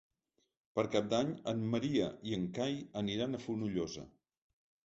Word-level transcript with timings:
Per 0.77 0.85
Cap 0.95 1.11
d'Any 1.11 1.29
en 1.51 1.61
Maria 1.75 2.09
i 2.31 2.35
en 2.39 2.47
Cai 2.57 2.81
aniran 3.03 3.37
a 3.37 3.43
Fonollosa. 3.47 4.09